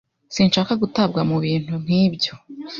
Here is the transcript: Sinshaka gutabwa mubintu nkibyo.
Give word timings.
Sinshaka 0.35 0.73
gutabwa 0.81 1.19
mubintu 1.29 1.73
nkibyo. 1.83 2.33